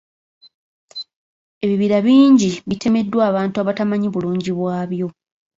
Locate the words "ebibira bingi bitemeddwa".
1.63-3.21